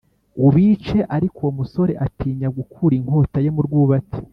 [0.47, 4.19] ubice Ariko uwo musore atinya gukura inkota ye mu rwubati